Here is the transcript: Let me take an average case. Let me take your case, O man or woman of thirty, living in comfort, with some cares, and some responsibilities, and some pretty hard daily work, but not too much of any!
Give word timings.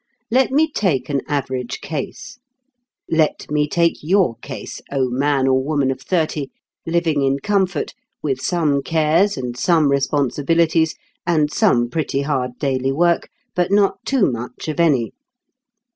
Let 0.31 0.49
me 0.49 0.67
take 0.67 1.09
an 1.09 1.21
average 1.27 1.79
case. 1.79 2.39
Let 3.07 3.51
me 3.51 3.69
take 3.69 4.01
your 4.01 4.33
case, 4.37 4.81
O 4.91 5.09
man 5.09 5.45
or 5.47 5.63
woman 5.63 5.91
of 5.91 6.01
thirty, 6.01 6.49
living 6.87 7.21
in 7.21 7.37
comfort, 7.37 7.93
with 8.23 8.41
some 8.41 8.81
cares, 8.81 9.37
and 9.37 9.55
some 9.55 9.91
responsibilities, 9.91 10.95
and 11.27 11.53
some 11.53 11.87
pretty 11.87 12.21
hard 12.23 12.57
daily 12.57 12.91
work, 12.91 13.29
but 13.53 13.71
not 13.71 14.03
too 14.03 14.25
much 14.25 14.67
of 14.67 14.79
any! 14.79 15.11